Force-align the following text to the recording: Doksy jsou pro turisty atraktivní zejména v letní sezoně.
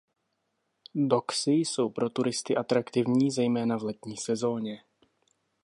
Doksy 0.95 1.51
jsou 1.51 1.89
pro 1.89 2.09
turisty 2.09 2.57
atraktivní 2.57 3.31
zejména 3.31 3.77
v 3.77 3.83
letní 3.83 4.17
sezoně. 4.17 4.83